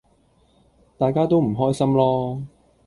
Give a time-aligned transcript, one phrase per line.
[0.97, 2.41] 大家都唔開心囉!